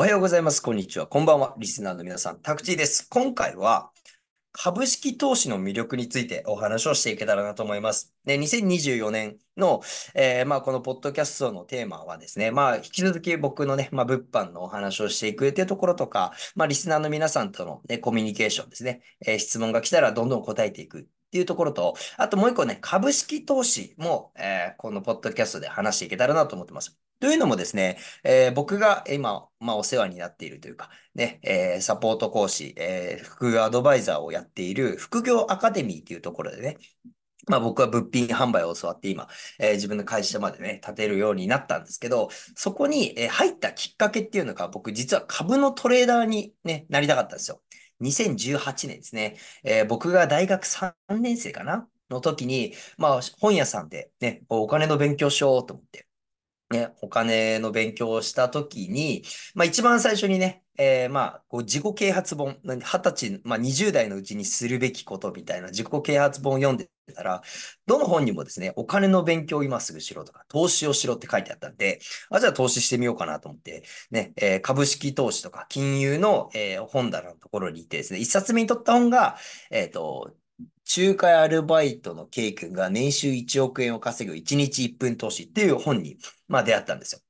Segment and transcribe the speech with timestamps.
[0.00, 0.62] おはようございます。
[0.62, 1.06] こんにちは。
[1.06, 1.54] こんばんは。
[1.58, 3.06] リスナーの皆さん、タクチーです。
[3.10, 3.90] 今回は、
[4.50, 8.14] 株式投資の魅力についてお話をしていけたらなと思います。
[8.24, 9.82] で、2024年の、
[10.14, 26.98] えー、まあ、このポッドキャストのテーマはですね、まあ、引き続き僕のね、まあ、物販のお話をしていくっていうところとか、まあ、リスナーの皆さんとのね、コミュニケーションですね、えー、質問が来たらどんどん答えていくっていうところと、あともう一個ね、株式投資も、えー、このポッドキャストで話していけたらなと思ってます。
[27.20, 36.78] というのもですね、えー、僕が今、まあ、お世話になっているというか、ね、えー、サポート講師、えー、副業アドバイザーをやっている副業アカデミーというところでね、
[37.46, 47.60] まあ僕は物品販売を教わって今、えー、自分の会社までね、立てるようになったんですけど、そこに、入ったきっかけっていうのが僕実は株のトレーダーに、ね、なりたかったんですよ。
[48.00, 56.06] 2018年ですね、えー、僕が大学3年生かなの時に、まあ本屋さんでね、お金の勉強しようと思って、
[56.70, 67.42] ね、お金の勉強をしたときに、まあ一番最初にね、えー、まあ、こう自己啓発本、二十歳、まあ20代のうちにするべきことみたいな自己啓発本を読んでたら、
[67.86, 72.00] どの本にもですね、お金の勉強を今すぐしろとか、投資をしろって書いてあったんで、
[72.30, 73.82] あ、じゃあ投資してみようかなと思って、
[74.12, 79.36] ね、えー、株式投資とか金融の、えー、本棚のところに行ってですね、一冊目に取った本が、
[79.70, 80.30] えっ、と、
[80.84, 87.20] 中華アルバイトの K 君が年収1億円を稼ぐ1日1分投資っていう本に、まあ、出会ったんですよ。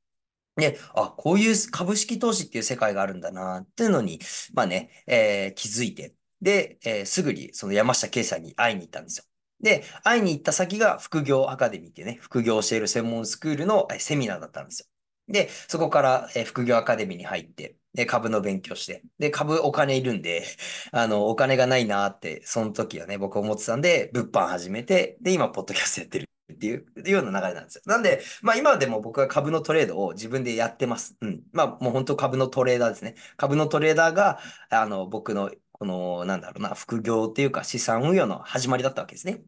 [0.57, 4.21] で、あ、こういう株式投資っていう世界があるんだなっていうのに、
[4.55, 9.25] まあね、えー、気づいて、で、えー、すぐにその山下圭さんに会いに行ったんですよ。
[9.63, 14.87] で、会いに行った先が副業アカデミーっていうね、副業を教える専門スクールのセミナーだったんですよ。
[15.29, 20.45] で、そこから、副業アカデミーに入って、で、株の勉強して、で、株お金いるんで、
[20.93, 27.83] あの、お金がないなって、その時はね、僕思ってたんで、物販始めて、で、今、ポッドキャストやってるっていう、いうような流れなんですよ。
[27.87, 31.17] なんで、まあ今でも僕は株のトレードを自分でやってます。
[31.21, 31.43] うん。
[31.53, 33.15] まあもう本当株のトレーダーですね。
[33.37, 34.41] 株のトレーダーが、
[34.71, 39.43] あの、僕の、この、なんだろうな、副業っていうか資産運用の始まりだったわけですね。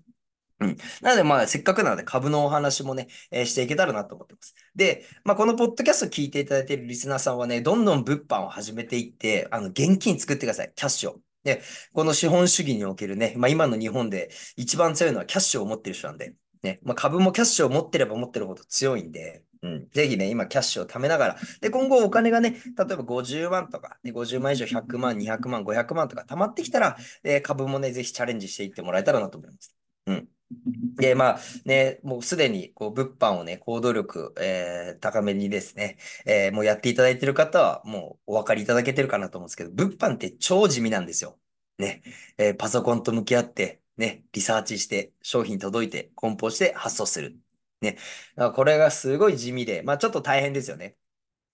[0.61, 0.77] うん。
[1.01, 4.55] なので、まあ、せっかくなので株のお話もね、えー、していけたらなと思ってます。
[4.75, 10.73] で、まあ、このポッドキャスト聞いていただいているリスナーさんはね、どんどん物販を始めていって、あの、現金作ってください。
[10.75, 11.21] キャッシュを。
[11.45, 29.75] で、この資本主義におけるね、まあ、今の日本で一番強いのはキャッシュを持ってる人なんで、ね、まあ、株もキャッシュを持ってれば持ってるほど強いんで、うん、ぜひね、今キャッシュを貯めながら、で、今後お金がね、例えば50万とか、ね、50万以上100万、200万、500万とか貯まってきたら、えー、株もね、ぜひチャレンジしていってもらえたらなと思います。
[30.07, 30.29] うん。
[30.97, 41.39] で、まあね、もうすでにこう物販をね、行動力、えー、高めにですね、えー、もうやっていただいてる方はもうお分かりいただけてるかなと思うんですけど、物販って超地味なんですよ。
[41.79, 42.03] ね、
[42.39, 47.39] えー、パソコンと向き合って、ね、リサーチして、商品届いて、梱包して発送する。
[47.81, 47.99] ね。
[48.55, 50.97] これがすごい地味で、まあちょっと大変ですよね。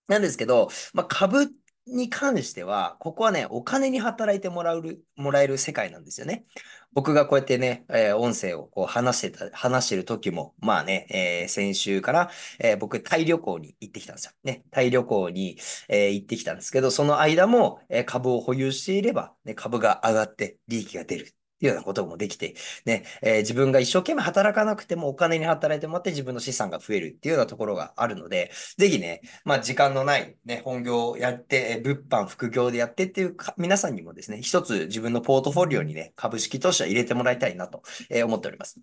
[0.09, 1.51] なんですけど、まあ株
[1.89, 6.45] に関しては、ここはね、お金に働いてもらう、もらえる世界なんですよね。
[6.93, 14.33] 僕がこうやってね、えー、音声をこう話してた、話してる時も、まあね、えー、先週から、えー、僕、タイ旅行に行ってきたんですよ。
[14.45, 21.38] ね、タイ旅行に、え行ってきたんですけど、その間も、え株を保有していれば、ね、株が上がって利益が出る。
[21.59, 22.55] っていうようなこともできて、
[22.85, 38.81] ね、えー、自分が一生懸命働かなくてもお金に働いてもらって自分の資産が増えるっていうようなところがあるので、ぜひね、まあ時間のないね、本業をやってえ、物販、副業でやってっていう皆さんにもですね、一つ自分のポートフォリオにね、株式投資は入れてもらいたいなと、えー、思っております。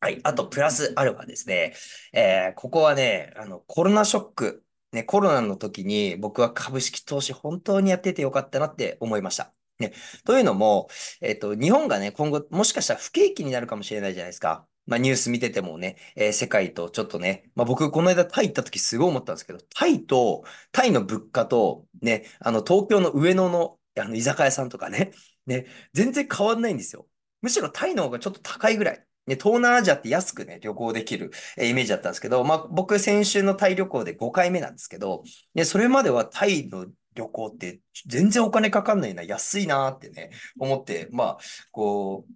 [0.00, 0.20] はい。
[0.22, 1.74] あと、プラスアルファですね。
[2.12, 9.52] え、ここはね、あの、コロナショック、ね、コロナの時に僕は株式投資本当にやっててよかったなって思いました。
[9.80, 9.92] ね。
[10.24, 10.88] というのも、
[11.20, 14.66] えっと、日本がね、今後、もしかしたら不景気になるかもしれないじゃないですか。
[14.86, 25.12] まあ、ニュース見ててもね、えー、世界とちょっとね、まあ、僕、この間タイ行った時すごい思ったんですけど、タイと、タイの物価と、ね、あの、東京の上野の、あの、居酒屋さんとかね、
[25.46, 27.06] ね、全然変わんないんですよ。
[27.42, 29.04] むしろタイの方がちょっと高いぐらい。
[29.26, 35.22] ね、東南アジアって安くね、旅行できる、えイメージだったんですけど、まあ、僕、先週のタイ旅行で5回目なんですけど、
[35.54, 41.38] ね、それまではタイの旅行って全然お金かかんないな、安いなってね、思って、まあ、
[41.72, 42.32] こう、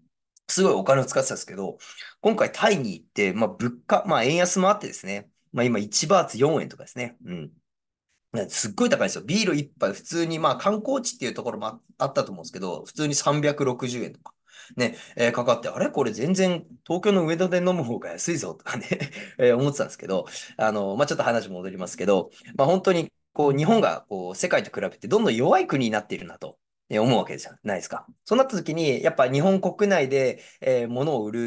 [0.53, 1.79] すごいお金を使ってたんですけど、
[2.21, 7.17] 今回タイに行って、まあ物価、まあ円安もあってですね、まあ今1バーツ4円とかですね。
[7.25, 7.53] うん。
[8.49, 9.23] すっごい高いですよ。
[9.25, 14.35] ビール一杯、普通に、まあ観光地っていうところもあったと思うんですけど、普通に360円とか。
[14.77, 15.91] ね、えーかかって、あれ？
[15.91, 18.89] これ全然東京の上野で飲む方が安いぞとかね
[19.39, 26.59] え思ってたんですけど、あの、まあちょっと話戻りますけど、まあ本当に、こう、日本が、こう、世界と比べてどんどん弱い国になっているなと。
[26.91, 28.07] え思うわけじゃないですか。
[28.25, 31.45] そうなった時に、やっぱ日本国内で、えー物を売る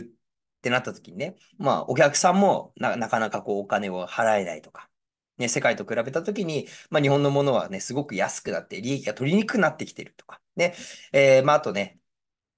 [0.57, 4.89] ってなった時にね、まあ、お客さんもな、なかなかこう、お金を払えないとか、
[5.37, 10.75] ね、世界と比べた時に、まあ、日本のものはね、すごく安くなって、利益が取りにくくなってきてるとか、ね、
[11.13, 11.99] えーまあ、あとね、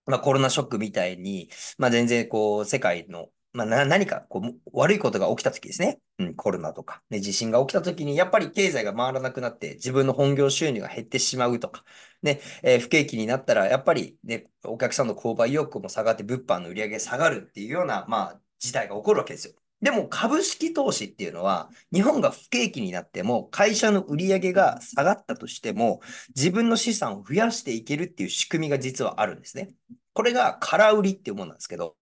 [0.06, 6.00] まあ、コロナショックみたいに、まあ、全然こう、世界の、まあ、な何かこう悪いことが起きた時ですね。
[6.20, 11.84] うん、コロナとか、ね、地震が起きた時に、やっぱり経済が回らなくなって、自分の本業収入が減ってしまうとか、
[12.22, 19.54] ね、えー不景気になったら、やっぱりね、お客さんの購買意欲も下がって、物販の売り上げ下がるっていうような、まあ、事態が起こるわけですよ。
[19.82, 26.02] でも株式投資っていうのは、日本が不景気になっても、会社の売り上げが下がったとしても、
[26.36, 29.72] 自分の資産を増やしていけるっていう仕組みが実はあるんですね。
[30.14, 31.96] これが空売りっていうものなんですけど、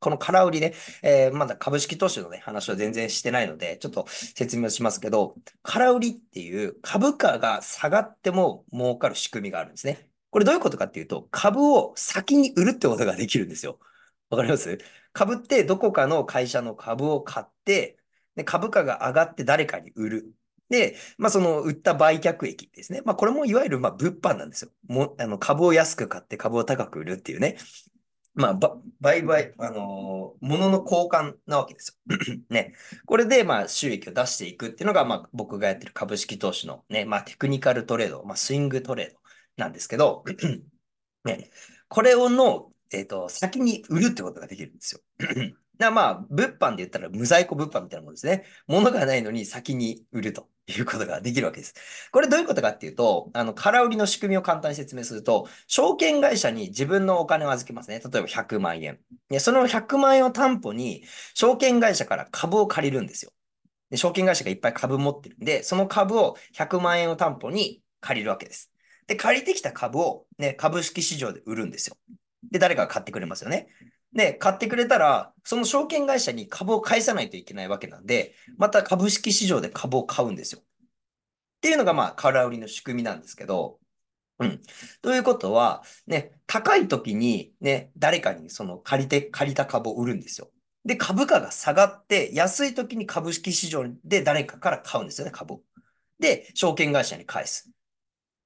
[0.00, 10.08] この空売りね、えーまだ株式投資のね、話は全然してないので、ちょっと説明をしますけど、空売りっていう株価が下がっても儲かる仕組みがあるんですね。
[10.30, 13.78] これどういうことかっていうと、株を先に売るってことができるんですよ。
[14.30, 14.78] わかります？
[15.12, 17.98] 株ってどこかの会社の株を買って、
[18.36, 20.32] で株価が上がって誰かに売る。
[20.68, 23.02] で、まあ、その売った売却益ですね。
[23.04, 24.70] まあ、これもいわゆるま物販なんですよ。
[24.86, 27.56] もあの株を安く買って株を高く売るっていうね。
[28.34, 28.58] まあ、
[29.00, 32.16] 売買、あのー物の交換なわけですよ。
[32.48, 32.74] ね。
[33.06, 39.18] これで、まあ、収益を出していくっていうのが、まあ、僕がやってる株式投資のね、まあ、テクニカルトレード、まあ、スイングトレード
[39.56, 40.24] なんですけど、
[41.24, 41.50] ね、
[41.88, 45.00] これをの、えっと、先に売るってことができるんですよ。
[45.80, 48.44] だまあ、物販で言ったら無在庫物販みたいなものですね。
[48.66, 51.74] 物がないのに先に売るということができるわけです。
[52.12, 57.98] これどういうことかっていうと、あの、空売りの仕組みを簡単に説明すると、証券会社に自分のお金を預けますね。
[57.98, 59.00] 例えば100万円。
[59.30, 63.32] でその100万円を担保に、証券会社から株を借りるんですよ。
[63.88, 68.70] で、証券会社がいっぱい株持ってるんで、その株を100万円を担保に借りるわけです。
[69.06, 71.96] で、借りてきた株をね、株式市場で売るんですよ。
[72.50, 73.68] で、誰かが買ってくれますよね。
[74.12, 80.60] で、買ってくれたら、その証券会社に株を返さないといけないわけなんで、また株式市場で株を買うんですよ。
[80.62, 80.64] っ
[81.60, 83.78] ていうのが、まあ、空売りの仕組みなんですけど、
[84.40, 84.60] うん。
[85.02, 90.50] ということは、ね、高い時に、ね、誰かにその借りて、借りた株を売るんですよ。
[90.84, 95.62] で、株価が下がって、安い時に株式市場で誰かから買うんですよね、株を。
[96.18, 97.70] で、証券会社に返す。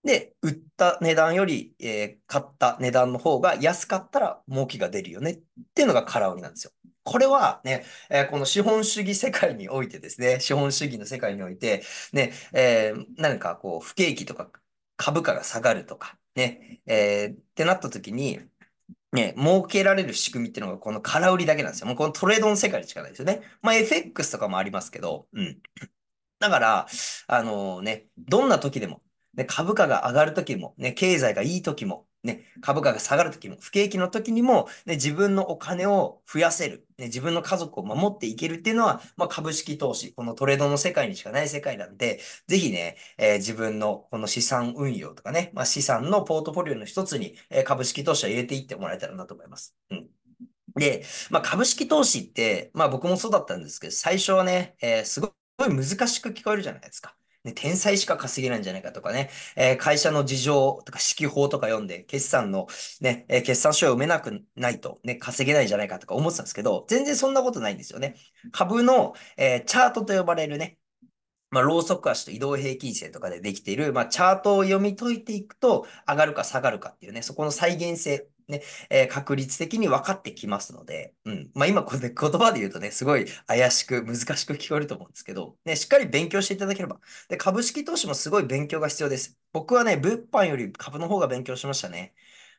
[0.04, 5.42] で、売った値段より、えー買った値段の方が安かったら儲けが出るよねっ
[5.74, 6.72] ていうのが空売りなんですよ。
[7.04, 14.50] これはね、えーこの資本主義世界においてですね、資本主義の世界において、ね、えー何かこう、不景気とか
[14.96, 18.40] 株価が下がるとか、ね、えーってなった時に、
[19.12, 21.86] ね、儲けられる仕組みっていうのがこの空売りだけなんですよ。
[21.86, 23.42] もうこのトレードの世界にしかないですよね。
[23.62, 25.60] まあ FX とかもありますけど、うん。
[26.40, 26.88] だから、
[27.28, 29.02] あのね、どんな時でも、
[29.36, 49.74] ね、株価が上がる時も、ね、経済がいい時も、ね、株価が下がる時も、不景気の時にも、ね、自分のお金を増やせる、ね、自分の家族を守っていけるっていうのは、まあ、株式投資、このトレードの世界にしかない世界なんで、ぜひね、えー自分のこの資産運用とかね、まあ、資産のポートフォリオの一つに、えー株式投資を入れていってもらえたらなと思います。
[49.90, 50.08] うん。
[50.76, 57.16] で、まあ、株式投資って、まあ僕もそうだったんですけど、最初はね、えーすごい難しく聞こえるじゃないですか。
[57.44, 62.66] ね、天才しか稼げないんじゃないかとかね、えー会社の事情とか指揮法とか読んで、決算の
[63.00, 68.16] ね、えー決算書を読めなくないとね、稼げないんじゃないかとか思ってたんですけど、全然そんなことないんですよね。
[68.52, 70.78] 株の、えーチャートと呼ばれるね、
[71.50, 81.50] まあ、ローソク足と移動平均線とかでできている、まあ、チャートを読み解いていくと、上がるか下がるかっていうね、そこの再現性、ね、えー確率的に分かってきますので、うん。
[81.54, 87.00] まあ、今これ 言葉で言うとね、すごい怪しく、難しく聞こえると思うんですけど、ね、しっかり勉強していただければ。
[87.28, 89.38] で、株式投資もすごい勉強が必要です。
[89.52, 92.14] 僕はね、物販より株の方が勉強しましたね。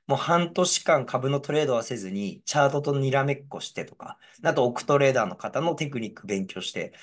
[0.08, 6.94] もう半年間株のトレードはせずに、チャートとにらめっこしてとか、あと、オクトレーダーの方のテクニック勉強して、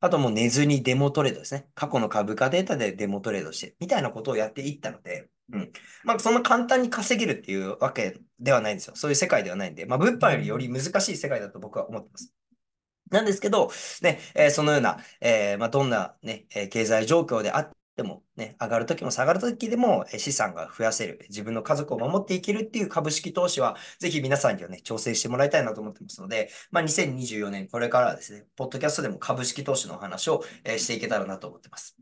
[0.00, 1.68] あともう寝ずにデモトレードですね。
[1.74, 5.72] 過去の株価データでデモトレードして、みたいなことをやっていったので、うん。
[6.04, 8.96] まあ、そんな簡単に稼げるっていうわけではないんですよ。
[8.96, 12.32] そういう世界ではないんで、まあ、物販よりより難しい世界だと僕は思ってます。
[13.10, 13.70] なんですけど、
[14.02, 31.96] ね、えーそのような、えーまあ、どんなね、えー経済状況であっても、ね、上がるときも下がるときでも、え資産が増やせる、自分の家族を守っていけるっていう株式投資は、ぜひ皆さんにはね、挑戦してもらいたいなと思ってますので、まあ、2024年、これからはですね、ポッドキャストでも株式投資のお話を、えしていけたらなと思ってます。